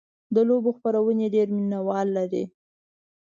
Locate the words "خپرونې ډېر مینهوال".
0.77-2.07